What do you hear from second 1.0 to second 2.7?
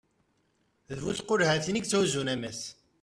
bu tqulhatin i yetthuzzun ammas